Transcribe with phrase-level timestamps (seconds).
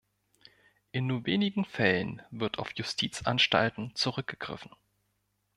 [0.91, 4.71] In nur wenigen Fällen wird auf Justizanstalten zurückgegriffen.